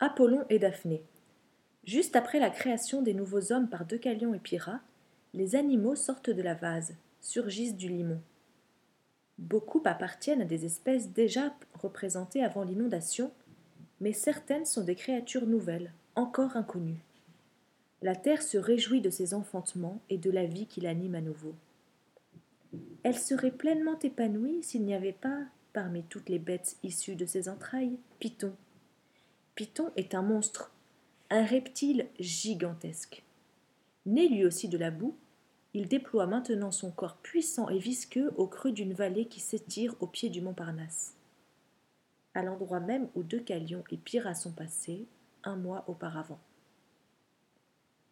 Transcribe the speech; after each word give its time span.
Apollon 0.00 0.44
et 0.48 0.60
Daphné. 0.60 1.02
Juste 1.82 2.14
après 2.14 2.38
la 2.38 2.50
création 2.50 3.02
des 3.02 3.14
nouveaux 3.14 3.50
hommes 3.52 3.68
par 3.68 3.84
Deucalion 3.84 4.32
et 4.32 4.38
Pyrrha, 4.38 4.78
les 5.34 5.56
animaux 5.56 5.96
sortent 5.96 6.30
de 6.30 6.40
la 6.40 6.54
vase, 6.54 6.94
surgissent 7.20 7.74
du 7.74 7.88
limon. 7.88 8.20
Beaucoup 9.38 9.82
appartiennent 9.84 10.42
à 10.42 10.44
des 10.44 10.64
espèces 10.64 11.08
déjà 11.08 11.52
représentées 11.74 12.44
avant 12.44 12.62
l'inondation, 12.62 13.32
mais 14.00 14.12
certaines 14.12 14.66
sont 14.66 14.84
des 14.84 14.94
créatures 14.94 15.46
nouvelles, 15.46 15.90
encore 16.14 16.56
inconnues. 16.56 17.02
La 18.00 18.14
terre 18.14 18.42
se 18.42 18.56
réjouit 18.56 19.00
de 19.00 19.10
ses 19.10 19.34
enfantements 19.34 20.00
et 20.10 20.18
de 20.18 20.30
la 20.30 20.44
vie 20.44 20.66
qui 20.66 20.80
l'anime 20.80 21.16
à 21.16 21.20
nouveau. 21.20 21.56
Elle 23.02 23.18
serait 23.18 23.50
pleinement 23.50 23.98
épanouie 23.98 24.62
s'il 24.62 24.84
n'y 24.84 24.94
avait 24.94 25.12
pas, 25.12 25.40
parmi 25.72 26.04
toutes 26.04 26.28
les 26.28 26.38
bêtes 26.38 26.76
issues 26.84 27.16
de 27.16 27.26
ses 27.26 27.48
entrailles, 27.48 27.98
Python. 28.20 28.54
Python 29.58 29.90
est 29.96 30.14
un 30.14 30.22
monstre, 30.22 30.70
un 31.30 31.44
reptile 31.44 32.06
gigantesque. 32.20 33.24
Né 34.06 34.28
lui 34.28 34.44
aussi 34.44 34.68
de 34.68 34.78
la 34.78 34.92
boue, 34.92 35.16
il 35.74 35.88
déploie 35.88 36.28
maintenant 36.28 36.70
son 36.70 36.92
corps 36.92 37.16
puissant 37.16 37.68
et 37.68 37.80
visqueux 37.80 38.32
au 38.36 38.46
creux 38.46 38.70
d'une 38.70 38.92
vallée 38.92 39.24
qui 39.24 39.40
s'étire 39.40 39.96
au 39.98 40.06
pied 40.06 40.28
du 40.28 40.40
mont 40.40 40.54
Parnasse. 40.54 41.16
À 42.34 42.44
l'endroit 42.44 42.78
même 42.78 43.08
où 43.16 43.24
Deucalion 43.24 43.82
et 43.90 43.96
Pyrrha 43.96 44.32
sont 44.32 44.52
passés, 44.52 45.06
un 45.42 45.56
mois 45.56 45.82
auparavant. 45.88 46.38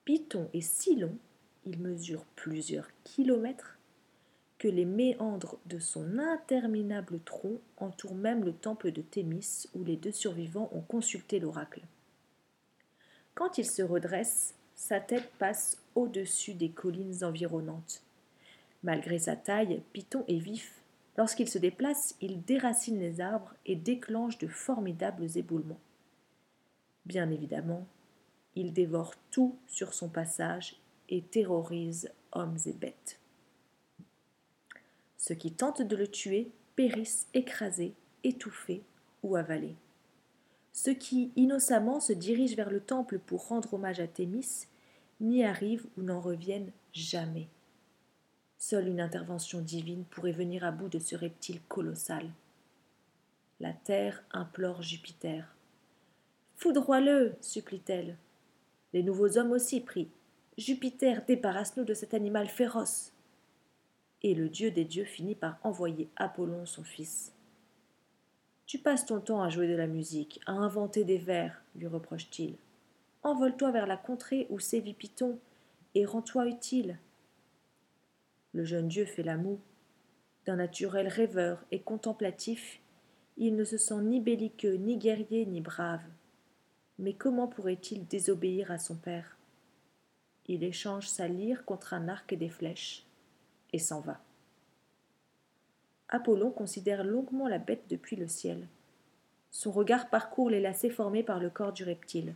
Python 0.04 0.50
est 0.52 0.62
si 0.62 0.96
long, 0.96 1.16
il 1.64 1.78
mesure 1.78 2.24
plusieurs 2.34 2.88
kilomètres, 3.04 3.75
que 4.58 4.68
les 4.68 4.84
méandres 4.84 5.58
de 5.66 5.78
son 5.78 6.18
interminable 6.18 7.20
tronc 7.20 7.60
entourent 7.76 8.14
même 8.14 8.44
le 8.44 8.52
temple 8.52 8.90
de 8.90 9.02
Thémis 9.02 9.66
où 9.74 9.84
les 9.84 9.96
deux 9.96 10.12
survivants 10.12 10.70
ont 10.72 10.80
consulté 10.80 11.38
l'oracle. 11.38 11.82
Quand 13.34 13.58
il 13.58 13.66
se 13.66 13.82
redresse, 13.82 14.54
sa 14.74 15.00
tête 15.00 15.30
passe 15.38 15.82
au-dessus 15.94 16.54
des 16.54 16.70
collines 16.70 17.22
environnantes. 17.22 18.02
Malgré 18.82 19.18
sa 19.18 19.36
taille, 19.36 19.82
Python 19.92 20.24
est 20.28 20.38
vif. 20.38 20.80
Lorsqu'il 21.16 21.48
se 21.48 21.58
déplace, 21.58 22.14
il 22.20 22.42
déracine 22.42 22.98
les 22.98 23.20
arbres 23.20 23.54
et 23.64 23.76
déclenche 23.76 24.38
de 24.38 24.46
formidables 24.46 25.26
éboulements. 25.36 25.80
Bien 27.04 27.30
évidemment, 27.30 27.86
il 28.54 28.72
dévore 28.72 29.14
tout 29.30 29.56
sur 29.66 29.92
son 29.92 30.08
passage 30.08 30.76
et 31.08 31.22
terrorise 31.22 32.10
hommes 32.32 32.58
et 32.66 32.72
bêtes. 32.72 33.18
Ceux 35.26 35.34
qui 35.34 35.50
tentent 35.50 35.82
de 35.82 35.96
le 35.96 36.06
tuer 36.06 36.52
périssent 36.76 37.26
écrasés, 37.34 37.94
étouffés 38.22 38.84
ou 39.24 39.34
avalés. 39.34 39.74
Ceux 40.72 40.94
qui, 40.94 41.32
innocemment, 41.34 41.98
se 41.98 42.12
dirigent 42.12 42.54
vers 42.54 42.70
le 42.70 42.78
temple 42.78 43.18
pour 43.18 43.48
rendre 43.48 43.74
hommage 43.74 43.98
à 43.98 44.06
Thémis 44.06 44.68
n'y 45.20 45.42
arrivent 45.42 45.88
ou 45.98 46.02
n'en 46.02 46.20
reviennent 46.20 46.70
jamais. 46.92 47.48
Seule 48.56 48.86
une 48.86 49.00
intervention 49.00 49.60
divine 49.60 50.04
pourrait 50.04 50.30
venir 50.30 50.62
à 50.62 50.70
bout 50.70 50.88
de 50.88 51.00
ce 51.00 51.16
reptile 51.16 51.60
colossal. 51.62 52.30
La 53.58 53.72
terre 53.72 54.22
implore 54.30 54.82
Jupiter. 54.82 55.56
Foudroie-le, 56.54 57.34
supplie-t-elle. 57.40 58.16
Les 58.92 59.02
nouveaux 59.02 59.38
hommes 59.38 59.50
aussi 59.50 59.80
prient. 59.80 60.10
Jupiter, 60.56 61.24
débarrasse-nous 61.26 61.84
de 61.84 61.94
cet 61.94 62.14
animal 62.14 62.46
féroce. 62.46 63.15
Et 64.26 64.34
le 64.34 64.48
dieu 64.48 64.72
des 64.72 64.84
dieux 64.84 65.04
finit 65.04 65.36
par 65.36 65.56
envoyer 65.62 66.08
Apollon, 66.16 66.66
son 66.66 66.82
fils. 66.82 67.32
Tu 68.66 68.76
passes 68.76 69.06
ton 69.06 69.20
temps 69.20 69.40
à 69.40 69.50
jouer 69.50 69.68
de 69.68 69.76
la 69.76 69.86
musique, 69.86 70.40
à 70.46 70.52
inventer 70.52 71.04
des 71.04 71.16
vers, 71.16 71.62
lui 71.76 71.86
reproche-t-il. 71.86 72.56
Envole-toi 73.22 73.70
vers 73.70 73.86
la 73.86 73.96
contrée 73.96 74.48
où 74.50 74.58
sévit 74.58 74.94
Python, 74.94 75.38
et 75.94 76.04
rends-toi 76.04 76.48
utile. 76.48 76.98
Le 78.52 78.64
jeune 78.64 78.88
dieu 78.88 79.04
fait 79.04 79.22
la 79.22 79.36
moue. 79.36 79.60
D'un 80.44 80.56
naturel 80.56 81.06
rêveur 81.06 81.64
et 81.70 81.78
contemplatif, 81.78 82.80
il 83.36 83.54
ne 83.54 83.62
se 83.62 83.76
sent 83.76 84.02
ni 84.02 84.18
belliqueux, 84.18 84.74
ni 84.74 84.96
guerrier, 84.96 85.46
ni 85.46 85.60
brave. 85.60 86.02
Mais 86.98 87.12
comment 87.12 87.46
pourrait-il 87.46 88.08
désobéir 88.08 88.72
à 88.72 88.78
son 88.78 88.96
père? 88.96 89.36
Il 90.46 90.64
échange 90.64 91.06
sa 91.06 91.28
lyre 91.28 91.64
contre 91.64 91.94
un 91.94 92.08
arc 92.08 92.32
et 92.32 92.36
des 92.36 92.48
flèches, 92.48 93.06
et 93.76 93.78
s'en 93.78 94.00
va. 94.00 94.18
Apollon 96.08 96.50
considère 96.50 97.04
longuement 97.04 97.46
la 97.46 97.58
bête 97.58 97.84
depuis 97.90 98.16
le 98.16 98.26
ciel. 98.26 98.66
Son 99.50 99.70
regard 99.70 100.08
parcourt 100.08 100.48
les 100.48 100.60
lacets 100.60 100.90
formés 100.90 101.22
par 101.22 101.38
le 101.40 101.50
corps 101.50 101.74
du 101.74 101.84
reptile. 101.84 102.34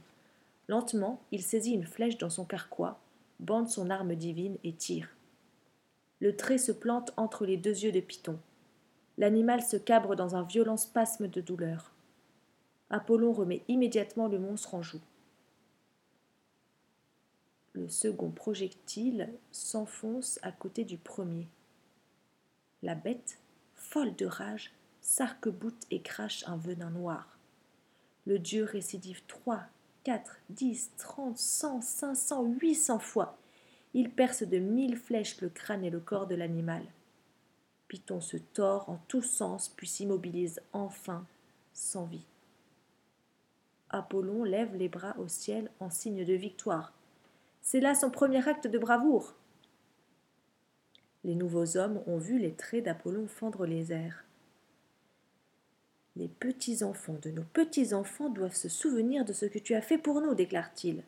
Lentement, 0.69 1.23
il 1.33 1.43
saisit 1.43 1.73
une 1.73 1.87
flèche 1.87 2.19
dans 2.19 2.31
son 2.31 2.45
carquois, 2.45 3.01
bande 3.39 3.69
son 3.69 3.89
arme 3.89 4.15
divine 4.15 4.59
et 4.65 4.75
tire. 4.75 5.09
Le 6.21 6.37
trait 6.37 6.59
se 6.59 6.73
plante 6.73 7.13
entre 7.17 7.47
les 7.47 7.57
deux 7.57 7.85
yeux 7.85 7.93
de 7.93 8.01
Python. 8.01 8.39
L'animal 9.17 9.63
se 9.63 9.79
cabre 9.79 10.15
dans 10.15 10.37
un 10.37 10.43
violent 10.43 10.77
spasme 10.77 11.29
de 11.29 11.41
douleur. 11.41 11.93
Apollon 12.91 13.33
remet 13.33 13.63
immédiatement 13.69 14.29
le 14.29 14.39
monstre 14.39 14.75
en 14.75 14.83
joue. 14.83 15.01
Le 17.81 17.89
second 17.89 18.29
projectile 18.29 19.33
s'enfonce 19.53 20.39
à 20.43 20.53
côté 20.53 20.85
du 20.85 20.99
premier. 20.99 21.49
La 22.83 22.95
bête, 22.95 23.39
folle 23.75 24.15
de 24.17 24.27
rage, 24.27 24.75
s'arc-boute 25.01 25.87
et 25.91 26.03
crache 26.03 26.45
un 26.47 26.59
venin 26.59 26.91
noir. 26.91 27.39
Le 28.27 28.39
dieu 28.39 28.65
récidive 28.65 29.23
trois, 29.27 29.63
quatre, 30.05 30.37
dix, 30.51 30.91
trente, 30.99 31.39
cent, 31.39 31.81
cinq 31.81 32.17
cents, 32.17 32.45
huit 32.45 32.75
cents 32.75 32.99
fois. 32.99 33.39
Il 33.95 34.11
perce 34.11 34.43
de 34.43 34.59
mille 34.59 34.99
flèches 34.99 35.41
le 35.41 35.49
crâne 35.49 35.83
et 35.83 35.91
le 35.91 36.01
corps 36.01 36.27
de 36.27 36.35
l'animal. 36.35 36.83
Python 37.89 38.21
se 38.21 38.37
tord 38.37 38.91
en 38.91 38.99
tous 39.09 39.23
sens 39.23 39.71
puis 39.71 39.87
s'immobilise 39.87 40.61
enfin 40.75 41.27
sans 41.73 42.05
vie. 42.05 42.27
Apollon 43.89 44.45
lève 44.45 44.77
les 44.77 44.91
bras 44.91 45.17
au 45.19 45.29
ciel 45.29 45.71
en 45.81 45.89
signe 45.89 46.27
de 46.27 46.35
victoire. 46.35 46.93
C'est 47.71 47.79
là 47.79 47.95
son 47.95 48.11
premier 48.11 48.49
acte 48.49 48.67
de 48.67 48.81
bravoure. 48.81 49.37
Les 51.23 51.37
nouveaux 51.37 51.77
hommes 51.77 52.03
ont 52.09 52.19
vu 52.19 52.37
les 52.37 52.53
traits 52.53 52.85
d'Apollon 52.85 53.29
fendre 53.29 53.65
les 53.65 53.93
airs. 53.93 54.25
Les 56.17 56.27
petits-enfants 56.27 57.21
de 57.23 57.31
nos 57.31 57.45
petits-enfants 57.45 58.29
doivent 58.29 58.57
se 58.57 58.69
souvenir 58.69 59.25
de 59.25 59.33
ce 59.33 59.47
que 59.47 59.61
tu 59.61 59.77
as 59.77 59.83
fait 59.83 59.99
pour 59.99 60.21
nous, 60.21 60.35
déclare-t-il. 60.35 61.05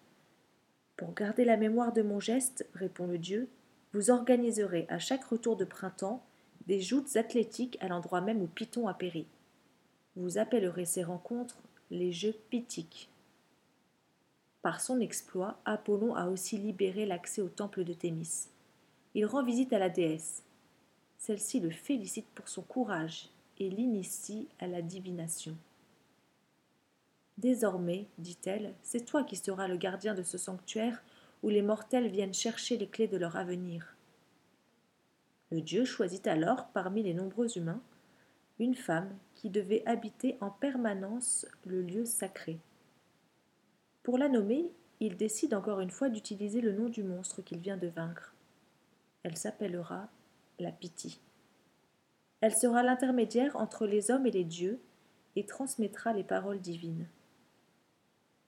Pour 0.96 1.12
garder 1.14 1.44
la 1.44 1.56
mémoire 1.56 1.92
de 1.92 2.02
mon 2.02 2.20
geste, 2.20 2.64
répond 2.74 3.08
le 3.08 3.18
dieu, 3.18 3.48
vous 3.92 4.10
organiserez 4.10 4.86
à 4.88 5.00
chaque 5.00 5.24
retour 5.24 5.56
de 5.56 5.64
printemps 5.64 6.24
des 6.68 6.80
joutes 6.80 7.16
athlétiques 7.16 7.76
à 7.80 7.88
l'endroit 7.88 8.20
même 8.20 8.40
où 8.40 8.46
Python 8.46 8.86
a 8.86 8.94
péri. 8.94 9.26
Vous 10.14 10.38
appellerez 10.38 10.84
ces 10.84 11.02
rencontres 11.02 11.58
les 11.90 12.12
Jeux 12.12 12.36
Pythiques. 12.50 13.11
Par 14.62 14.80
son 14.80 15.00
exploit, 15.00 15.58
Apollon 15.64 16.14
a 16.14 16.28
aussi 16.28 16.56
libéré 16.56 17.04
l'accès 17.04 17.42
au 17.42 17.48
temple 17.48 17.82
de 17.82 17.92
Thémis. 17.92 18.48
Il 19.14 19.26
rend 19.26 19.42
visite 19.42 19.72
à 19.72 19.78
la 19.80 19.88
déesse. 19.88 20.44
Celle-ci 21.18 21.58
le 21.58 21.70
félicite 21.70 22.28
pour 22.34 22.48
son 22.48 22.62
courage 22.62 23.28
et 23.58 23.68
l'initie 23.68 24.48
à 24.60 24.68
la 24.68 24.80
divination. 24.80 25.56
Désormais, 27.38 28.06
dit-elle, 28.18 28.74
c'est 28.82 29.04
toi 29.04 29.24
qui 29.24 29.36
seras 29.36 29.66
le 29.66 29.76
gardien 29.76 30.14
de 30.14 30.22
ce 30.22 30.38
sanctuaire 30.38 31.02
où 31.42 31.48
les 31.48 31.62
mortels 31.62 32.08
viennent 32.08 32.34
chercher 32.34 32.76
les 32.78 32.86
clés 32.86 33.08
de 33.08 33.16
leur 33.16 33.36
avenir. 33.36 33.96
Le 35.50 35.60
dieu 35.60 35.84
choisit 35.84 36.26
alors, 36.28 36.68
parmi 36.68 37.02
les 37.02 37.14
nombreux 37.14 37.58
humains, 37.58 37.82
une 38.60 38.76
femme 38.76 39.12
qui 39.34 39.50
devait 39.50 39.82
habiter 39.86 40.36
en 40.40 40.50
permanence 40.50 41.46
le 41.66 41.82
lieu 41.82 42.04
sacré. 42.04 42.58
Pour 44.02 44.18
la 44.18 44.28
nommer, 44.28 44.72
il 45.00 45.16
décide 45.16 45.54
encore 45.54 45.80
une 45.80 45.90
fois 45.90 46.08
d'utiliser 46.08 46.60
le 46.60 46.72
nom 46.72 46.88
du 46.88 47.02
monstre 47.02 47.42
qu'il 47.42 47.58
vient 47.58 47.76
de 47.76 47.88
vaincre. 47.88 48.34
Elle 49.22 49.36
s'appellera 49.36 50.08
la 50.58 50.72
Pythie. 50.72 51.20
Elle 52.40 52.54
sera 52.54 52.82
l'intermédiaire 52.82 53.56
entre 53.56 53.86
les 53.86 54.10
hommes 54.10 54.26
et 54.26 54.32
les 54.32 54.44
dieux 54.44 54.80
et 55.36 55.46
transmettra 55.46 56.12
les 56.12 56.24
paroles 56.24 56.60
divines. 56.60 57.08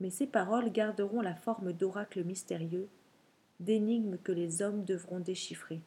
Mais 0.00 0.10
ces 0.10 0.26
paroles 0.26 0.70
garderont 0.70 1.20
la 1.20 1.34
forme 1.34 1.72
d'oracles 1.72 2.24
mystérieux, 2.24 2.88
d'énigmes 3.60 4.18
que 4.18 4.32
les 4.32 4.62
hommes 4.62 4.84
devront 4.84 5.20
déchiffrer. 5.20 5.80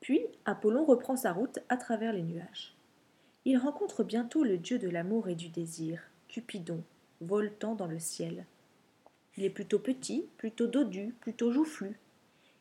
Puis 0.00 0.20
Apollon 0.44 0.84
reprend 0.84 1.16
sa 1.16 1.32
route 1.32 1.60
à 1.68 1.76
travers 1.76 2.12
les 2.12 2.22
nuages. 2.22 2.76
Il 3.44 3.58
rencontre 3.58 4.02
bientôt 4.02 4.42
le 4.42 4.58
dieu 4.58 4.78
de 4.78 4.88
l'amour 4.88 5.28
et 5.28 5.34
du 5.34 5.48
désir, 5.48 6.02
Cupidon, 6.28 6.82
voltant 7.26 7.74
dans 7.74 7.86
le 7.86 7.98
ciel. 7.98 8.46
Il 9.36 9.44
est 9.44 9.50
plutôt 9.50 9.78
petit, 9.78 10.28
plutôt 10.36 10.66
dodu, 10.66 11.14
plutôt 11.20 11.50
joufflu. 11.50 11.98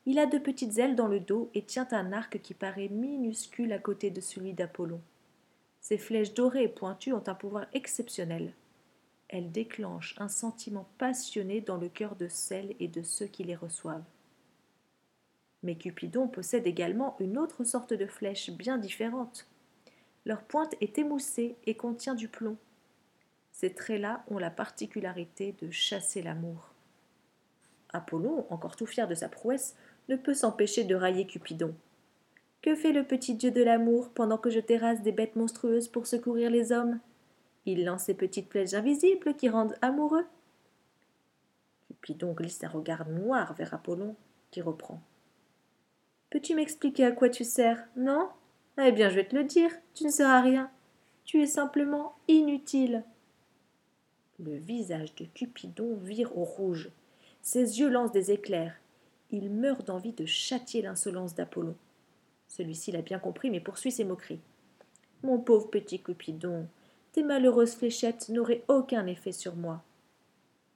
Il 0.05 0.19
a 0.19 0.25
de 0.25 0.37
petites 0.37 0.77
ailes 0.79 0.95
dans 0.95 1.07
le 1.07 1.19
dos 1.19 1.49
et 1.53 1.61
tient 1.61 1.87
un 1.91 2.11
arc 2.11 2.41
qui 2.41 2.53
paraît 2.53 2.89
minuscule 2.89 3.71
à 3.71 3.79
côté 3.79 4.09
de 4.09 4.21
celui 4.21 4.53
d'Apollon. 4.53 4.99
Ses 5.79 5.97
flèches 5.97 6.33
dorées 6.33 6.63
et 6.63 6.69
pointues 6.69 7.13
ont 7.13 7.23
un 7.27 7.35
pouvoir 7.35 7.67
exceptionnel. 7.73 8.53
elles 9.29 9.51
déclenchent 9.51 10.13
un 10.19 10.27
sentiment 10.27 10.87
passionné 10.99 11.59
dans 11.59 11.77
le 11.77 11.89
cœur 11.89 12.15
de 12.15 12.27
celles 12.27 12.75
et 12.79 12.87
de 12.87 13.01
ceux 13.01 13.25
qui 13.25 13.43
les 13.43 13.55
reçoivent. 13.55 14.03
Mais 15.63 15.75
Cupidon 15.75 16.27
possède 16.27 16.67
également 16.67 17.15
une 17.19 17.39
autre 17.39 17.63
sorte 17.63 17.93
de 17.93 18.05
flèche 18.05 18.51
bien 18.51 18.77
différente. 18.77 19.47
Leur 20.25 20.43
pointe 20.43 20.75
est 20.81 20.99
émoussée 20.99 21.55
et 21.65 21.75
contient 21.75 22.13
du 22.13 22.27
plomb. 22.27 22.57
Ces 23.53 23.73
traits-là 23.73 24.25
ont 24.29 24.39
la 24.39 24.49
particularité 24.49 25.55
de 25.61 25.71
chasser 25.71 26.21
l'amour. 26.21 26.73
Apollon, 27.93 28.45
encore 28.49 28.75
tout 28.75 28.87
fier 28.87 29.07
de 29.07 29.15
sa 29.15 29.29
prouesse, 29.29 29.75
ne 30.09 30.15
peut 30.15 30.33
s'empêcher 30.33 30.83
de 30.83 30.95
railler 30.95 31.25
Cupidon. 31.25 31.73
Que 32.61 32.75
fait 32.75 32.91
le 32.91 33.05
petit 33.05 33.35
dieu 33.35 33.51
de 33.51 33.63
l'amour 33.63 34.09
pendant 34.09 34.37
que 34.37 34.49
je 34.49 34.59
terrasse 34.59 35.01
des 35.01 35.11
bêtes 35.11 35.35
monstrueuses 35.35 35.87
pour 35.87 36.07
secourir 36.07 36.49
les 36.49 36.71
hommes? 36.71 36.99
Il 37.65 37.85
lance 37.85 38.05
ses 38.05 38.13
petites 38.13 38.49
flèches 38.49 38.73
invisibles 38.73 39.35
qui 39.35 39.47
rendent 39.47 39.77
amoureux. 39.81 40.25
Cupidon 41.87 42.33
glisse 42.33 42.63
un 42.63 42.69
regard 42.69 43.07
noir 43.07 43.53
vers 43.53 43.73
Apollon, 43.73 44.15
qui 44.51 44.61
reprend. 44.61 45.01
Peux-tu 46.29 46.55
m'expliquer 46.55 47.05
à 47.05 47.11
quoi 47.11 47.29
tu 47.29 47.43
sers 47.43 47.87
Non? 47.95 48.29
Eh 48.81 48.91
bien, 48.91 49.09
je 49.09 49.15
vais 49.15 49.27
te 49.27 49.35
le 49.35 49.43
dire, 49.43 49.71
tu 49.93 50.05
ne 50.05 50.09
sers 50.09 50.29
à 50.29 50.41
rien. 50.41 50.71
Tu 51.25 51.41
es 51.41 51.47
simplement 51.47 52.15
inutile. 52.27 53.03
Le 54.45 54.57
visage 54.57 55.15
de 55.15 55.25
Cupidon 55.25 55.95
vire 55.95 56.37
au 56.37 56.43
rouge. 56.43 56.89
Ses 57.41 57.79
yeux 57.79 57.89
lancent 57.89 58.11
des 58.11 58.31
éclairs. 58.31 58.75
Il 59.31 59.49
meurt 59.49 59.87
d'envie 59.87 60.11
de 60.11 60.25
châtier 60.25 60.81
l'insolence 60.81 61.33
d'Apollon. 61.33 61.75
Celui-ci 62.49 62.91
l'a 62.91 63.01
bien 63.01 63.19
compris, 63.19 63.49
mais 63.49 63.61
poursuit 63.61 63.91
ses 63.91 64.03
moqueries. 64.03 64.41
Mon 65.21 65.39
pauvre 65.39 65.69
petit 65.69 66.01
Cupidon, 66.01 66.67
tes 67.13 67.23
malheureuses 67.23 67.75
fléchettes 67.75 68.27
n'auraient 68.27 68.65
aucun 68.67 69.07
effet 69.07 69.31
sur 69.31 69.55
moi. 69.55 69.81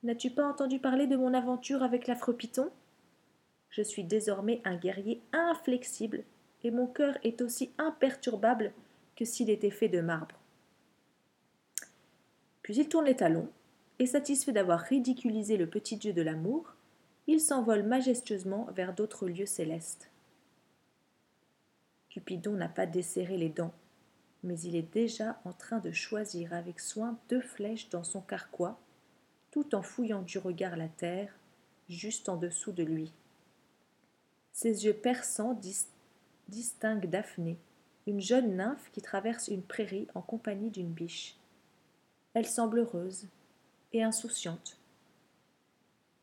N'as-tu 0.03 0.29
pas 0.29 0.47
entendu 0.47 0.79
parler 0.79 1.07
de 1.07 1.17
mon 1.17 1.33
aventure 1.33 1.83
avec 1.83 2.07
l'affreux 2.07 2.37
Python 2.37 2.69
Je 3.69 3.81
suis 3.81 4.05
désormais 4.05 4.61
un 4.63 4.77
guerrier 4.77 5.21
inflexible, 5.33 6.23
et 6.63 6.71
mon 6.71 6.87
cœur 6.87 7.17
est 7.23 7.41
aussi 7.41 7.71
imperturbable 7.77 8.71
que 9.17 9.25
s'il 9.25 9.49
était 9.49 9.71
fait 9.71 9.89
de 9.89 9.99
marbre. 9.99 10.35
Puis 12.61 12.77
il 12.77 12.87
tourne 12.87 13.05
les 13.05 13.15
talons, 13.15 13.49
et 13.99 14.05
satisfait 14.05 14.51
d'avoir 14.51 14.79
ridiculisé 14.79 15.57
le 15.57 15.67
petit 15.67 15.97
dieu 15.97 16.13
de 16.13 16.21
l'amour, 16.21 16.73
il 17.27 17.41
s'envole 17.41 17.83
majestueusement 17.83 18.67
vers 18.73 18.93
d'autres 18.93 19.27
lieux 19.27 19.45
célestes. 19.45 20.09
Cupidon 22.09 22.53
n'a 22.53 22.69
pas 22.69 22.85
desserré 22.85 23.37
les 23.37 23.49
dents, 23.49 23.73
mais 24.43 24.59
il 24.61 24.75
est 24.75 24.93
déjà 24.93 25.39
en 25.45 25.51
train 25.51 25.79
de 25.79 25.91
choisir 25.91 26.53
avec 26.53 26.79
soin 26.79 27.17
deux 27.29 27.41
flèches 27.41 27.89
dans 27.89 28.03
son 28.03 28.21
carquois, 28.21 28.79
tout 29.51 29.75
en 29.75 29.81
fouillant 29.81 30.21
du 30.21 30.37
regard 30.37 30.77
la 30.77 30.87
terre, 30.87 31.33
juste 31.89 32.29
en 32.29 32.37
dessous 32.37 32.71
de 32.71 32.83
lui. 32.83 33.11
Ses 34.53 34.85
yeux 34.85 34.93
perçants 34.93 35.59
distinguent 36.47 37.09
Daphné, 37.09 37.57
une 38.07 38.21
jeune 38.21 38.55
nymphe 38.55 38.89
qui 38.91 39.01
traverse 39.01 39.49
une 39.49 39.63
prairie 39.63 40.07
en 40.15 40.21
compagnie 40.21 40.71
d'une 40.71 40.91
biche. 40.91 41.35
Elle 42.33 42.47
semble 42.47 42.79
heureuse, 42.79 43.27
insouciante. 44.03 44.77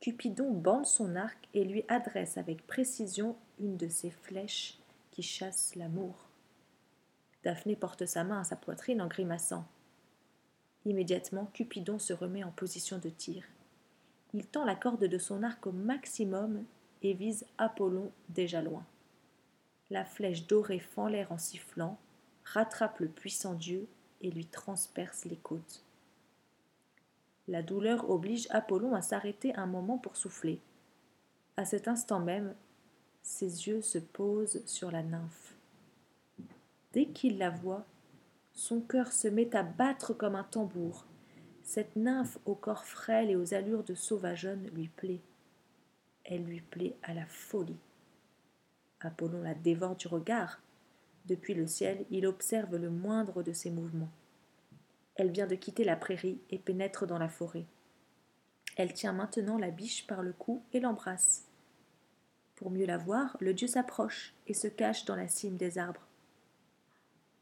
Cupidon 0.00 0.52
bande 0.52 0.86
son 0.86 1.16
arc 1.16 1.48
et 1.54 1.64
lui 1.64 1.84
adresse 1.88 2.36
avec 2.36 2.66
précision 2.66 3.36
une 3.58 3.76
de 3.76 3.88
ses 3.88 4.10
flèches 4.10 4.78
qui 5.10 5.22
chasse 5.22 5.74
l'amour. 5.76 6.14
Daphné 7.42 7.76
porte 7.76 8.06
sa 8.06 8.24
main 8.24 8.40
à 8.40 8.44
sa 8.44 8.56
poitrine 8.56 9.00
en 9.00 9.06
grimaçant. 9.06 9.64
Immédiatement, 10.84 11.46
Cupidon 11.54 11.98
se 11.98 12.12
remet 12.12 12.44
en 12.44 12.50
position 12.50 12.98
de 12.98 13.08
tir. 13.08 13.44
Il 14.34 14.46
tend 14.46 14.64
la 14.64 14.74
corde 14.74 15.04
de 15.04 15.18
son 15.18 15.42
arc 15.42 15.66
au 15.66 15.72
maximum 15.72 16.64
et 17.02 17.14
vise 17.14 17.46
Apollon 17.58 18.10
déjà 18.30 18.60
loin. 18.60 18.84
La 19.90 20.04
flèche 20.04 20.46
dorée 20.46 20.80
fend 20.80 21.06
l'air 21.06 21.30
en 21.30 21.38
sifflant, 21.38 21.98
rattrape 22.44 22.98
le 23.00 23.08
puissant 23.08 23.54
dieu 23.54 23.86
et 24.22 24.30
lui 24.30 24.46
transperce 24.46 25.24
les 25.24 25.36
côtes. 25.36 25.83
La 27.46 27.62
douleur 27.62 28.08
oblige 28.08 28.46
Apollon 28.50 28.94
à 28.94 29.02
s'arrêter 29.02 29.54
un 29.54 29.66
moment 29.66 29.98
pour 29.98 30.16
souffler. 30.16 30.60
À 31.56 31.64
cet 31.64 31.88
instant 31.88 32.20
même, 32.20 32.54
ses 33.22 33.68
yeux 33.68 33.82
se 33.82 33.98
posent 33.98 34.64
sur 34.66 34.90
la 34.90 35.02
nymphe. 35.02 35.54
Dès 36.92 37.06
qu'il 37.06 37.38
la 37.38 37.50
voit, 37.50 37.84
son 38.52 38.80
cœur 38.80 39.12
se 39.12 39.28
met 39.28 39.54
à 39.54 39.62
battre 39.62 40.14
comme 40.14 40.36
un 40.36 40.44
tambour. 40.44 41.06
Cette 41.62 41.96
nymphe 41.96 42.38
au 42.46 42.54
corps 42.54 42.84
frêle 42.84 43.30
et 43.30 43.36
aux 43.36 43.52
allures 43.52 43.84
de 43.84 43.94
sauvageonne 43.94 44.68
lui 44.74 44.88
plaît. 44.88 45.20
Elle 46.24 46.44
lui 46.44 46.60
plaît 46.60 46.96
à 47.02 47.14
la 47.14 47.26
folie. 47.26 47.78
Apollon 49.00 49.42
la 49.42 49.54
dévore 49.54 49.96
du 49.96 50.08
regard. 50.08 50.60
Depuis 51.26 51.54
le 51.54 51.66
ciel, 51.66 52.06
il 52.10 52.26
observe 52.26 52.76
le 52.76 52.90
moindre 52.90 53.42
de 53.42 53.52
ses 53.52 53.70
mouvements. 53.70 54.10
Elle 55.16 55.30
vient 55.30 55.46
de 55.46 55.54
quitter 55.54 55.84
la 55.84 55.96
prairie 55.96 56.40
et 56.50 56.58
pénètre 56.58 57.06
dans 57.06 57.18
la 57.18 57.28
forêt. 57.28 57.66
Elle 58.76 58.92
tient 58.92 59.12
maintenant 59.12 59.58
la 59.58 59.70
biche 59.70 60.06
par 60.06 60.22
le 60.22 60.32
cou 60.32 60.62
et 60.72 60.80
l'embrasse. 60.80 61.46
Pour 62.56 62.70
mieux 62.70 62.86
la 62.86 62.98
voir, 62.98 63.36
le 63.40 63.54
dieu 63.54 63.68
s'approche 63.68 64.34
et 64.46 64.54
se 64.54 64.68
cache 64.68 65.04
dans 65.04 65.16
la 65.16 65.28
cime 65.28 65.56
des 65.56 65.78
arbres. 65.78 66.06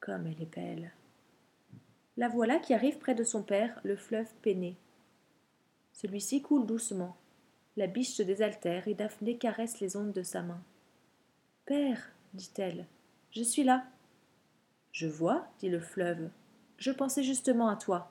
Comme 0.01 0.27
elle 0.27 0.43
est 0.43 0.55
belle. 0.55 0.93
La 2.17 2.29
voilà 2.29 2.59
qui 2.59 2.75
arrive 2.75 2.99
près 2.99 3.15
de 3.15 3.25
son 3.25 3.43
père, 3.43 3.81
le 3.85 3.97
fleuve 3.97 4.33
Péné. 4.43 4.77
Celui-ci 5.93 6.43
coule 6.43 6.67
doucement. 6.67 7.17
La 7.77 7.87
biche 7.87 8.13
se 8.13 8.23
désaltère 8.23 8.87
et 8.87 8.95
Daphné 8.95 9.39
caresse 9.39 9.81
les 9.81 9.97
ondes 9.97 10.13
de 10.13 10.23
sa 10.23 10.43
main. 10.43 10.63
Père, 11.65 12.13
dit-elle, 12.35 12.87
je 13.31 13.43
suis 13.43 13.65
là. 13.65 13.85
Je 14.91 15.07
vois, 15.07 15.47
dit 15.59 15.71
le 15.71 15.81
fleuve, 15.81 16.29
je 16.83 16.91
pensais 16.91 17.23
justement 17.23 17.69
à 17.69 17.77
toi. 17.77 18.11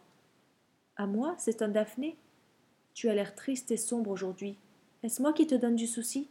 À 0.96 1.06
moi, 1.06 1.36
c'est 1.38 1.62
un 1.62 1.68
Daphné? 1.68 2.16
Tu 2.94 3.10
as 3.10 3.14
l'air 3.14 3.36
triste 3.36 3.70
et 3.72 3.76
sombre 3.76 4.10
aujourd'hui. 4.10 4.58
Est-ce 5.04 5.22
moi 5.22 5.34
qui 5.34 5.46
te 5.46 5.56
donne 5.56 5.76
du 5.76 5.88
souci? 5.88 6.30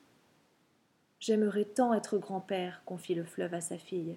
J'aimerais 1.18 1.66
tant 1.66 1.92
être 1.92 2.16
grand-père, 2.16 2.80
confie 2.86 3.14
le 3.14 3.24
fleuve 3.24 3.52
à 3.52 3.60
sa 3.60 3.76
fille. 3.76 4.16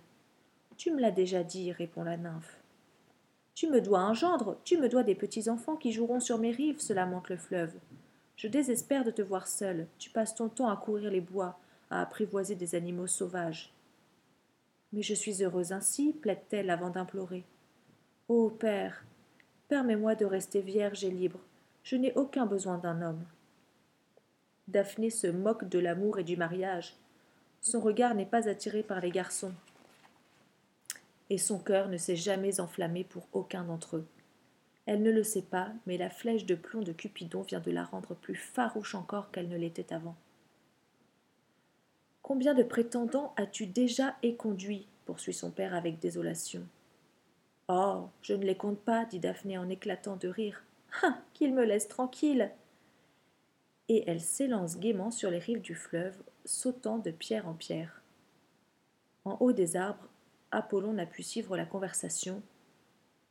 Tu 0.78 0.92
me 0.92 1.02
l'as 1.02 1.12
déjà 1.12 1.44
dit, 1.44 1.74
répond 1.74 2.04
la 2.04 2.16
nymphe. 2.16 2.62
Tu 3.56 3.70
me 3.70 3.82
dois 3.82 4.00
un 4.00 4.14
gendre, 4.14 4.58
tu 4.64 4.78
me 4.78 4.88
dois 4.88 5.04
des 5.04 5.16
petits-enfants 5.16 5.76
qui 5.76 5.92
joueront 5.92 6.22
sur 6.22 6.38
mes 6.38 6.52
rives, 6.52 6.80
se 6.80 6.94
lamente 6.94 7.28
le 7.28 7.36
fleuve. 7.36 7.74
Je 8.38 8.48
désespère 8.48 9.04
de 9.04 9.12
te 9.12 9.22
voir 9.22 9.50
seule. 9.50 9.86
Tu 10.00 10.10
passes 10.10 10.34
ton 10.34 10.48
temps 10.48 10.70
à 10.70 10.78
courir 10.78 11.12
les 11.12 11.20
bois, 11.20 11.60
à 11.90 12.02
apprivoiser 12.02 12.56
des 12.56 12.74
animaux 12.74 13.08
sauvages. 13.08 13.74
Mais 14.94 15.02
je 15.02 15.14
suis 15.14 15.44
heureuse 15.44 15.74
ainsi, 15.74 16.14
plaide-t-elle 16.14 16.70
avant 16.70 16.90
d'implorer. 16.90 17.44
Ô 18.36 18.50
Père, 18.50 19.06
permets-moi 19.68 20.16
de 20.16 20.26
rester 20.26 20.62
vierge 20.62 21.04
et 21.04 21.12
libre. 21.12 21.40
Je 21.84 21.96
n'ai 21.96 22.14
aucun 22.16 22.48
besoin 22.48 22.80
d'un 22.80 23.04
homme. 23.04 23.24
Daphné 24.68 25.12
se 25.12 25.28
moque 25.28 25.70
de 25.70 25.78
l'amour 25.78 26.18
et 26.18 26.24
du 26.24 26.36
mariage. 26.36 26.96
Son 27.62 27.80
regard 27.80 28.16
n'est 28.16 28.26
pas 28.26 28.50
attiré 28.50 28.82
par 28.82 29.02
les 29.02 29.12
garçons. 29.12 29.54
Et 31.30 31.38
son 31.38 31.60
cœur 31.60 31.90
ne 31.90 31.98
s'est 31.98 32.16
jamais 32.16 32.60
enflammé 32.60 33.04
pour 33.04 33.28
aucun 33.34 33.66
d'entre 33.66 33.98
eux. 33.98 34.08
Elle 34.88 35.04
ne 35.04 35.12
le 35.12 35.24
sait 35.24 35.44
pas, 35.44 35.72
mais 35.86 36.00
la 36.00 36.10
flèche 36.10 36.48
de 36.48 36.56
plomb 36.56 36.82
de 36.82 36.92
Cupidon 36.92 37.44
vient 37.44 37.60
de 37.60 37.70
la 37.70 37.84
rendre 37.84 38.16
plus 38.16 38.36
farouche 38.36 38.96
encore 38.96 39.30
qu'elle 39.30 39.48
ne 39.48 39.58
l'était 39.58 39.94
avant. 39.94 40.16
Combien 42.24 42.56
de 42.56 42.64
prétendants 42.64 43.36
as-tu 43.38 43.68
déjà 43.68 44.16
éconduits? 44.24 44.88
poursuit 45.06 45.36
son 45.36 45.52
père 45.52 45.76
avec 45.76 46.00
désolation. 46.00 46.68
Oh, 47.70 48.10
je 48.22 48.34
ne 48.34 48.44
les 48.44 48.58
compte 48.58 48.80
pas, 48.80 49.06
dit 49.06 49.20
Daphné 49.20 49.58
en 49.58 49.70
éclatant 49.70 50.18
de 50.18 50.28
rire. 50.28 50.64
Ah, 51.02 51.18
qu'il 51.34 51.54
me 51.54 51.64
laisse 51.64 51.88
tranquille. 51.88 52.52
Et 53.88 54.04
elle 54.08 54.22
s'élance 54.22 54.78
gaiement 54.78 55.12
sur 55.12 55.32
les 55.32 55.40
rives 55.40 55.62
du 55.62 55.74
fleuve, 55.74 56.16
sautant 56.46 56.98
de 56.98 57.12
pierre 57.12 57.48
en 57.48 57.54
pierre. 57.54 58.02
En 59.26 59.38
haut 59.40 59.54
des 59.54 59.76
arbres, 59.76 60.10
Apollon 60.52 60.94
n'a 60.94 61.06
pu 61.06 61.24
suivre 61.24 61.56
la 61.56 61.66
conversation, 61.66 62.44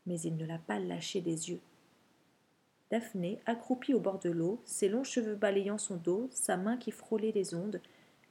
mais 0.07 0.19
il 0.21 0.37
ne 0.37 0.47
l'a 0.47 0.59
pas 0.59 0.79
lâché 0.79 1.21
des 1.21 1.51
yeux. 1.51 1.61
Daphné, 2.91 3.41
accroupie 3.47 3.95
au 3.95 4.01
bord 4.01 4.19
de 4.19 4.31
l'eau, 4.31 4.61
ses 4.65 4.89
longs 4.89 5.05
cheveux 5.05 5.37
balayant 5.37 5.79
son 5.79 5.97
dos, 5.97 6.29
sa 6.33 6.57
main 6.57 6.77
qui 6.77 6.91
frôlait 6.91 7.33
les 7.33 7.55
ondes, 7.55 7.81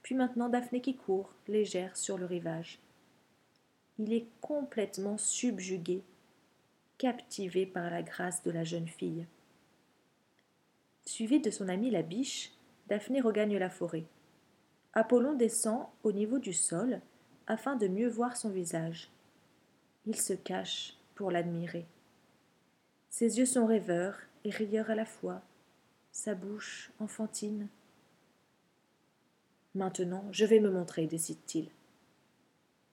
puis 0.02 0.14
maintenant 0.14 0.48
Daphné 0.48 0.80
qui 0.80 0.96
court, 0.96 1.32
légère, 1.48 1.96
sur 1.96 2.18
le 2.18 2.26
rivage 2.26 2.81
il 3.98 4.12
est 4.12 4.26
complètement 4.40 5.18
subjugué, 5.18 6.02
captivé 6.98 7.66
par 7.66 7.90
la 7.90 8.02
grâce 8.02 8.42
de 8.42 8.50
la 8.50 8.64
jeune 8.64 8.88
fille. 8.88 9.26
Suivi 11.04 11.40
de 11.40 11.50
son 11.50 11.68
amie 11.68 11.90
la 11.90 12.02
biche, 12.02 12.52
Daphné 12.88 13.20
regagne 13.20 13.56
la 13.56 13.70
forêt. 13.70 14.04
Apollon 14.92 15.34
descend 15.34 15.86
au 16.04 16.12
niveau 16.12 16.38
du 16.38 16.52
sol 16.52 17.00
afin 17.46 17.76
de 17.76 17.88
mieux 17.88 18.08
voir 18.08 18.36
son 18.36 18.50
visage. 18.50 19.10
Il 20.06 20.20
se 20.20 20.32
cache 20.32 20.96
pour 21.14 21.30
l'admirer. 21.30 21.86
Ses 23.10 23.38
yeux 23.38 23.46
sont 23.46 23.66
rêveurs 23.66 24.18
et 24.44 24.50
rieur 24.50 24.90
à 24.90 24.94
la 24.94 25.04
fois, 25.04 25.42
sa 26.12 26.34
bouche 26.34 26.90
enfantine. 26.98 27.68
Maintenant, 29.74 30.24
je 30.32 30.44
vais 30.44 30.60
me 30.60 30.70
montrer, 30.70 31.06
décide-t-il. 31.06 31.68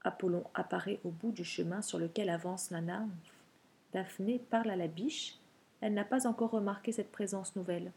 Apollon 0.04 0.44
apparaît 0.54 1.00
au 1.04 1.10
bout 1.10 1.32
du 1.32 1.44
chemin 1.44 1.82
sur 1.82 2.00
lequel 2.00 2.30
avance 2.30 2.72
la 2.72 2.82
nymphe. 2.82 3.10
Daphné 3.94 4.40
parle 4.50 4.70
à 4.70 4.76
la 4.76 4.88
biche. 4.88 5.38
Elle 5.82 5.94
n'a 5.94 6.06
pas 6.06 6.28
encore 6.28 6.52
remarqué 6.52 6.92
cette 6.92 7.12
présence 7.12 7.56
nouvelle. 7.56 7.92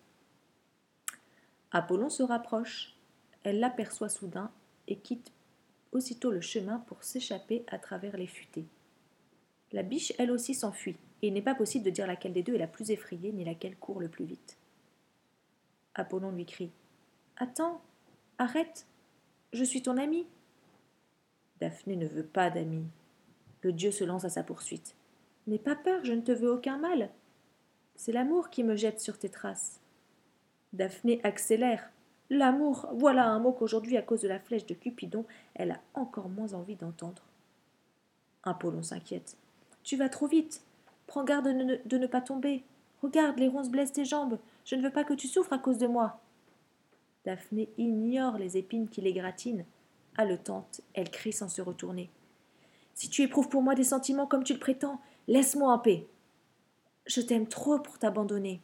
Apollon 1.70 2.10
se 2.10 2.22
rapproche. 2.22 2.94
Elle 3.44 3.60
l'aperçoit 3.60 4.08
soudain 4.08 4.50
et 4.88 4.96
quitte 4.96 5.32
aussitôt 5.92 6.30
le 6.30 6.40
chemin 6.40 6.78
pour 6.78 7.02
s'échapper 7.04 7.64
à 7.68 7.78
travers 7.78 8.16
les 8.16 8.26
futaies. 8.26 8.66
La 9.72 9.82
biche, 9.82 10.12
elle 10.18 10.30
aussi, 10.30 10.54
s'enfuit, 10.54 10.96
et 11.22 11.28
il 11.28 11.32
n'est 11.32 11.42
pas 11.42 11.54
possible 11.54 11.84
de 11.84 11.90
dire 11.90 12.06
laquelle 12.06 12.32
des 12.32 12.42
deux 12.42 12.54
est 12.54 12.58
la 12.58 12.66
plus 12.66 12.90
effrayée 12.90 13.32
ni 13.32 13.44
laquelle 13.44 13.76
court 13.76 14.00
le 14.00 14.08
plus 14.08 14.24
vite. 14.24 14.56
Apollon 15.94 16.30
lui 16.32 16.46
crie 16.46 16.70
Attends, 17.36 17.80
arrête, 18.38 18.86
je 19.52 19.64
suis 19.64 19.82
ton 19.82 19.96
ami. 19.96 20.26
Daphné 21.62 21.94
ne 21.94 22.08
veut 22.08 22.24
pas 22.24 22.50
d'amis. 22.50 22.88
Le 23.60 23.72
dieu 23.72 23.92
se 23.92 24.02
lance 24.02 24.24
à 24.24 24.30
sa 24.30 24.42
poursuite. 24.42 24.96
N'aie 25.46 25.60
pas 25.60 25.76
peur, 25.76 26.04
je 26.04 26.12
ne 26.12 26.20
te 26.20 26.32
veux 26.32 26.50
aucun 26.50 26.76
mal. 26.76 27.08
C'est 27.94 28.10
l'amour 28.10 28.50
qui 28.50 28.64
me 28.64 28.74
jette 28.74 28.98
sur 28.98 29.16
tes 29.16 29.28
traces. 29.28 29.80
Daphné 30.72 31.20
accélère. 31.22 31.92
L'amour, 32.30 32.88
voilà 32.94 33.28
un 33.28 33.38
mot 33.38 33.52
qu'aujourd'hui, 33.52 33.96
à 33.96 34.02
cause 34.02 34.22
de 34.22 34.28
la 34.28 34.40
flèche 34.40 34.66
de 34.66 34.74
Cupidon, 34.74 35.24
elle 35.54 35.70
a 35.70 35.80
encore 35.94 36.28
moins 36.28 36.52
envie 36.52 36.74
d'entendre. 36.74 37.22
Apollon 38.42 38.82
s'inquiète. 38.82 39.36
Tu 39.84 39.96
vas 39.96 40.08
trop 40.08 40.26
vite. 40.26 40.64
Prends 41.06 41.22
garde 41.22 41.46
de 41.46 41.96
ne, 41.96 42.06
pas 42.08 42.22
tomber. 42.22 42.64
Regarde, 43.02 43.38
les 43.38 43.46
ronces 43.46 43.70
blessent 43.70 43.92
tes 43.92 44.04
jambes. 44.04 44.40
Je 44.64 44.74
ne 44.74 44.82
veux 44.82 44.90
pas 44.90 45.04
que 45.04 45.14
tu 45.14 45.28
souffres 45.28 45.52
à 45.52 45.58
cause 45.60 45.78
de 45.78 45.86
moi. 45.86 46.18
Daphné 47.24 47.68
ignore 47.78 48.36
les 48.36 48.56
épines 48.56 48.88
qui 48.88 49.00
l'égratignent. 49.00 49.64
Haletante, 50.16 50.82
elle 50.94 51.10
crie 51.10 51.32
sans 51.32 51.48
se 51.48 51.62
retourner. 51.62 52.10
Si 52.94 53.08
tu 53.08 53.22
éprouves 53.22 53.48
pour 53.48 53.62
moi 53.62 53.74
des 53.74 53.84
sentiments 53.84 54.26
comme 54.26 54.44
tu 54.44 54.52
le 54.52 54.58
prétends, 54.58 55.00
laisse-moi 55.26 55.72
en 55.72 55.78
paix. 55.78 56.06
Je 57.06 57.20
t'aime 57.20 57.48
trop 57.48 57.78
pour 57.78 57.98
t'abandonner. 57.98 58.60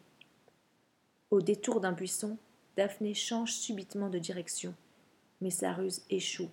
Au 1.30 1.40
détour 1.40 1.80
d'un 1.80 1.92
buisson, 1.92 2.38
Daphné 2.76 3.14
change 3.14 3.52
subitement 3.52 4.08
de 4.08 4.18
direction, 4.18 4.74
mais 5.40 5.50
sa 5.50 5.72
ruse 5.72 6.02
échoue. 6.10 6.50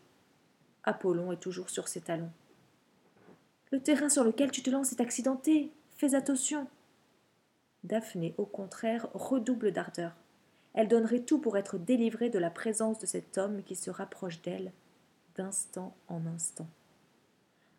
Apollon 0.84 1.32
est 1.32 1.40
toujours 1.40 1.70
sur 1.70 1.88
ses 1.88 2.02
talons. 2.02 2.32
Le 3.72 3.82
terrain 3.82 4.10
sur 4.10 4.24
lequel 4.24 4.52
tu 4.52 4.64
te 4.64 4.70
lances 4.70 4.92
est 4.92 5.02
accidenté. 5.02 5.72
Fais 5.98 6.16
attention. 6.16 6.68
Daphné, 7.84 8.34
au 8.38 8.46
contraire, 8.46 9.08
redouble 9.14 9.72
d'ardeur. 9.72 10.14
Elle 10.74 10.88
donnerait 10.88 11.22
tout 11.22 11.40
pour 11.40 11.58
être 11.58 11.78
délivrée 11.78 12.30
de 12.30 12.40
la 12.40 12.50
présence 12.50 13.00
de 13.00 13.06
cet 13.06 13.38
homme 13.38 13.64
qui 13.64 13.76
se 13.76 13.90
rapproche 13.90 14.42
d'elle 14.42 14.72
d'instant 15.38 15.96
en 16.08 16.26
instant. 16.26 16.68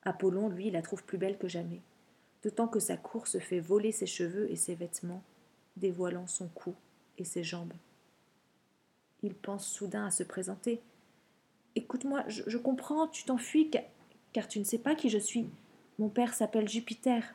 Apollon, 0.04 0.48
lui, 0.48 0.70
la 0.70 0.82
trouve 0.82 1.04
plus 1.04 1.18
belle 1.18 1.38
que 1.38 1.48
jamais, 1.48 1.80
d'autant 2.42 2.68
que 2.68 2.80
sa 2.80 2.96
course 2.96 3.38
fait 3.38 3.60
voler 3.60 3.92
ses 3.92 4.06
cheveux 4.06 4.50
et 4.50 4.56
ses 4.56 4.74
vêtements, 4.74 5.22
dévoilant 5.76 6.26
son 6.26 6.48
cou 6.48 6.74
et 7.18 7.24
ses 7.24 7.42
jambes. 7.42 7.72
Il 9.22 9.34
pense 9.34 9.66
soudain 9.66 10.06
à 10.06 10.10
se 10.10 10.22
présenter. 10.22 10.80
Écoute-moi, 11.74 12.24
je, 12.28 12.56
comprends, 12.58 13.08
tu 13.08 13.24
t'enfuis 13.24 13.70
car, 14.32 14.48
tu 14.48 14.58
ne 14.58 14.64
sais 14.64 14.78
pas 14.78 14.94
qui 14.94 15.10
je 15.10 15.18
suis. 15.18 15.48
Mon 15.98 16.08
père 16.08 16.34
s'appelle 16.34 16.68
Jupiter. 16.68 17.34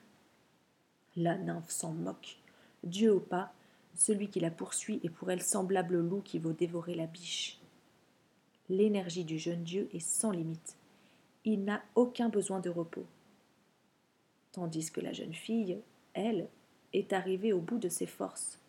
La 1.16 1.38
nymphe 1.38 1.70
s'en 1.70 1.92
moque. 1.92 2.38
Dieu 2.84 3.14
au 3.14 3.20
pas, 3.20 3.54
celui 3.96 4.30
qui 4.30 4.40
la 4.40 4.52
poursuit 4.52 5.00
est 5.04 5.10
pour 5.10 5.30
elle 5.32 5.42
semblable 5.42 5.96
au 5.96 6.02
loup 6.02 6.22
qui 6.22 6.40
vaut 6.40 6.54
dévorer 6.54 6.96
la 6.96 7.08
biche. 7.08 7.61
L'énergie 8.72 9.26
du 9.26 9.38
jeune 9.38 9.66
Dieu 9.66 9.90
est 9.92 10.00
sans 10.00 10.32
limite. 10.32 10.78
Il 11.44 11.66
n'a 11.66 11.84
aucun 11.94 12.30
besoin 12.30 12.62
de 12.62 12.70
repos. 12.70 13.06
Tandis 14.54 14.92
que 14.92 15.02
la 15.02 15.12
jeune 15.12 15.34
fille, 15.34 15.78
elle, 16.14 16.48
est 16.94 17.12
arrivée 17.12 17.52
au 17.52 17.60
bout 17.60 17.80
de 17.80 17.90
ses 17.90 18.06
forces. 18.06 18.60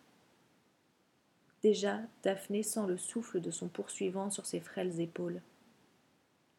Déjà, 1.62 2.00
Daphné 2.24 2.64
sent 2.64 2.84
le 2.88 2.96
souffle 2.96 3.40
de 3.40 3.52
son 3.52 3.68
poursuivant 3.68 4.28
sur 4.28 4.44
ses 4.44 4.58
frêles 4.58 5.00
épaules. 5.00 5.40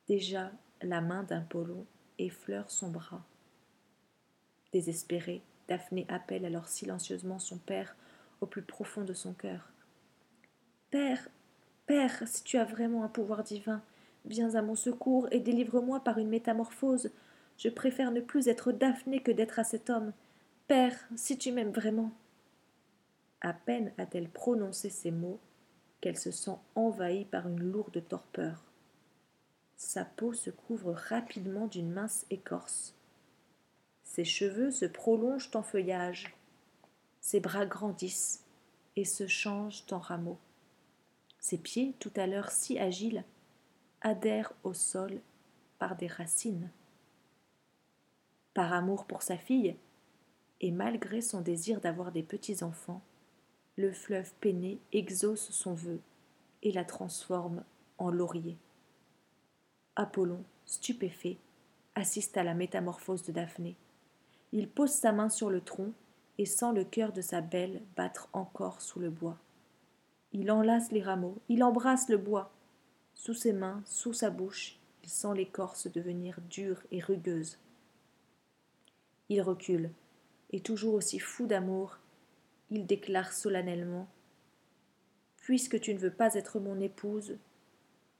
Déjà, 0.07 0.49
la 0.81 1.01
main 1.01 1.23
d'Apollon 1.23 1.85
effleure 2.19 2.71
son 2.71 2.91
bras. 2.91 3.25
Désespérée, 4.71 5.41
Daphné 5.67 6.05
appelle 6.07 6.45
alors 6.45 6.69
silencieusement 6.69 7.39
son 7.39 7.57
père 7.57 7.97
au 8.39 8.45
plus 8.45 8.63
profond 8.63 9.03
de 9.03 9.13
son 9.13 9.33
cœur. 9.33 9.69
Père, 10.91 11.27
Père, 11.85 12.23
si 12.25 12.43
tu 12.43 12.57
as 12.57 12.63
vraiment 12.63 13.03
un 13.03 13.09
pouvoir 13.09 13.43
divin, 13.43 13.81
viens 14.25 14.55
à 14.55 14.61
mon 14.61 14.75
secours 14.75 15.27
et 15.31 15.39
délivre-moi 15.39 15.99
par 16.01 16.17
une 16.17 16.29
métamorphose. 16.29 17.11
Je 17.57 17.69
préfère 17.69 18.11
ne 18.11 18.21
plus 18.21 18.47
être 18.47 18.71
Daphné 18.71 19.21
que 19.21 19.31
d'être 19.31 19.59
à 19.59 19.63
cet 19.63 19.89
homme. 19.89 20.13
Père, 20.67 20.97
si 21.15 21.37
tu 21.37 21.51
m'aimes 21.51 21.71
vraiment. 21.71 22.11
À 23.41 23.51
peine 23.51 23.91
a-t-elle 23.97 24.29
prononcé 24.29 24.89
ces 24.89 25.11
mots 25.11 25.39
qu'elle 25.99 26.17
se 26.17 26.31
sent 26.31 26.55
envahie 26.75 27.25
par 27.25 27.47
une 27.47 27.59
lourde 27.59 28.01
torpeur. 28.07 28.63
Sa 29.75 30.05
peau 30.05 30.33
se 30.33 30.49
couvre 30.49 30.93
rapidement 30.93 31.67
d'une 31.67 31.91
mince 31.91 32.25
écorce. 32.29 32.95
Ses 34.05 34.23
cheveux 34.23 34.71
se 34.71 34.85
prolongent 34.85 35.49
en 35.55 35.63
feuillage. 35.63 36.33
Ses 37.19 37.41
bras 37.41 37.65
grandissent 37.65 38.43
et 38.95 39.05
se 39.05 39.27
changent 39.27 39.83
en 39.91 39.99
rameaux. 39.99 40.39
Ses 41.43 41.57
pieds, 41.57 41.93
tout 41.99 42.13
à 42.15 42.25
l'heure 42.25 42.51
si 42.51 42.79
agiles, 42.79 43.25
adhèrent 43.99 44.53
au 44.63 44.73
sol 44.73 45.19
par 45.77 45.97
des 45.97 46.07
racines. 46.07 46.71
Par 48.53 48.71
amour 48.71 49.03
pour 49.03 49.23
sa 49.23 49.35
fille, 49.37 49.75
et 50.61 50.71
malgré 50.71 51.19
son 51.19 51.41
désir 51.41 51.81
d'avoir 51.81 52.13
des 52.13 52.23
petits-enfants, 52.23 53.01
le 53.75 53.91
fleuve 53.91 54.31
peiné 54.39 54.79
exauce 54.93 55.51
son 55.51 55.73
vœu 55.73 55.99
et 56.61 56.71
la 56.71 56.85
transforme 56.85 57.65
en 57.97 58.09
laurier. 58.09 58.57
Apollon, 59.97 60.45
stupéfait, 60.65 61.39
assiste 61.93 62.37
à 62.37 62.43
la 62.43 62.53
métamorphose 62.53 63.23
de 63.23 63.33
Daphné. 63.33 63.75
Il 64.53 64.69
pose 64.69 64.91
sa 64.91 65.11
main 65.11 65.27
sur 65.27 65.49
le 65.49 65.59
tronc 65.59 65.91
et 66.37 66.45
sent 66.45 66.71
le 66.73 66.85
cœur 66.85 67.11
de 67.11 67.21
sa 67.21 67.41
belle 67.41 67.81
battre 67.97 68.29
encore 68.31 68.81
sous 68.81 69.01
le 69.01 69.09
bois. 69.09 69.37
Il 70.33 70.51
enlace 70.51 70.91
les 70.91 71.01
rameaux, 71.01 71.37
il 71.47 71.63
embrasse 71.63 72.09
le 72.09 72.17
bois. 72.17 72.51
Sous 73.13 73.35
ses 73.35 73.53
mains, 73.53 73.83
sous 73.85 74.13
sa 74.13 74.31
bouche, 74.31 74.79
il 75.03 75.09
sent 75.09 75.35
l'écorce 75.35 75.87
devenir 75.87 76.39
dure 76.49 76.81
et 76.91 76.99
rugueuse. 76.99 77.59
Il 79.29 79.41
recule, 79.41 79.91
et 80.51 80.59
toujours 80.59 80.95
aussi 80.95 81.19
fou 81.19 81.45
d'amour, 81.45 81.99
il 82.71 82.85
déclare 82.85 83.31
solennellement 83.31 84.07
Puisque 85.37 85.79
tu 85.79 85.93
ne 85.93 85.99
veux 85.99 86.11
pas 86.11 86.33
être 86.33 86.59
mon 86.59 86.79
épouse, 86.79 87.37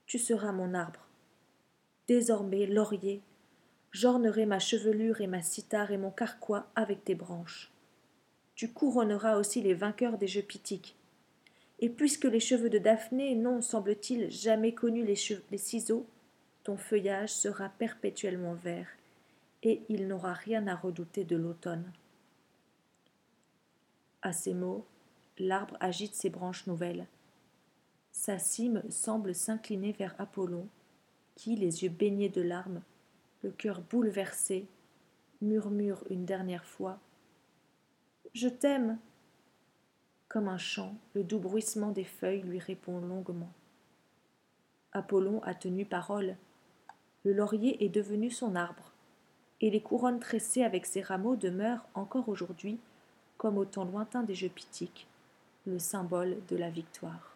tu 0.06 0.18
seras 0.18 0.52
mon 0.52 0.74
arbre. 0.74 1.08
Désormais, 2.06 2.66
laurier, 2.66 3.22
j'ornerai 3.90 4.44
ma 4.44 4.58
chevelure 4.58 5.20
et 5.20 5.26
ma 5.26 5.42
cithare 5.42 5.90
et 5.90 5.96
mon 5.96 6.10
carquois 6.10 6.66
avec 6.76 7.02
tes 7.02 7.14
branches. 7.14 7.72
Tu 8.54 8.72
couronneras 8.72 9.36
aussi 9.38 9.62
les 9.62 9.74
vainqueurs 9.74 10.18
des 10.18 10.28
jeux 10.28 10.42
pitiques. 10.42 10.96
Et 11.80 11.88
puisque 11.88 12.24
les 12.24 12.40
cheveux 12.40 12.70
de 12.70 12.78
Daphné 12.78 13.34
n'ont, 13.34 13.60
semble-t-il, 13.60 14.30
jamais 14.30 14.74
connu 14.74 15.04
les, 15.04 15.16
ciseaux, 15.16 16.06
ton 16.62 16.76
feuillage 16.76 17.30
sera 17.30 17.68
perpétuellement 17.68 18.54
vert, 18.54 18.88
et 19.62 19.82
il 19.88 20.06
n'aura 20.06 20.32
rien 20.32 20.66
à 20.66 20.76
redouter 20.76 21.24
de 21.24 21.36
l'automne. 21.36 21.92
À 24.22 24.32
ces 24.32 24.54
mots, 24.54 24.86
l'arbre 25.38 25.76
agite 25.80 26.14
ses 26.14 26.30
branches 26.30 26.66
nouvelles. 26.66 27.06
Sa 28.12 28.38
cime 28.38 28.82
semble 28.88 29.34
s'incliner 29.34 29.92
vers 29.92 30.14
Apollon, 30.18 30.68
qui, 31.34 31.56
les 31.56 31.82
yeux 31.82 31.90
baignés 31.90 32.28
de 32.28 32.40
larmes, 32.40 32.82
le 33.42 33.50
cœur 33.50 33.82
bouleversé, 33.82 34.66
murmure 35.42 36.02
une 36.08 36.24
dernière 36.24 36.64
fois 36.64 36.98
Je 38.32 38.48
t'aime 38.48 38.98
Comme 40.28 40.48
un 40.48 40.58
chant, 40.58 40.94
le 41.14 41.22
doux 41.22 41.38
bruissement 41.38 41.90
des 41.90 42.04
feuilles 42.04 42.42
lui 42.42 42.58
répond 42.58 42.98
longuement. 42.98 43.52
Apollon 44.92 45.42
a 45.42 45.54
tenu 45.54 45.84
parole. 45.84 46.36
Le 47.24 47.32
laurier 47.32 47.84
est 47.84 47.88
devenu 47.88 48.30
son 48.30 48.54
arbre, 48.56 48.92
et 49.60 49.70
les 49.70 49.80
couronnes 49.80 50.20
tressées 50.20 50.62
avec 50.62 50.86
ses 50.86 51.02
rameaux 51.02 51.36
demeurent 51.36 51.86
encore 51.94 52.28
aujourd'hui 52.28 52.78
comme 53.36 53.58
au 53.58 53.64
temps 53.64 53.84
lointain 53.84 54.22
des 54.22 54.34
jeux 54.34 54.48
pitiques, 54.48 55.06
le 55.66 55.78
symbole 55.78 56.36
de 56.48 56.56
la 56.56 56.70
victoire. 56.70 57.33